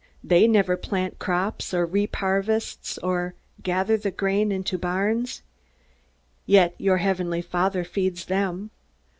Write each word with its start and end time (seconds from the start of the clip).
They 0.23 0.47
never 0.47 0.77
plant 0.77 1.19
crops, 1.19 1.75
or 1.75 1.85
reap 1.85 2.15
harvests, 2.15 2.97
or 3.03 3.35
gather 3.61 3.97
the 3.97 4.09
grain 4.09 4.51
into 4.51 4.79
barns. 4.79 5.43
Yet 6.47 6.73
your 6.79 6.97
Heavenly 6.97 7.43
Father 7.43 7.83
feeds 7.83 8.25
them. 8.25 8.71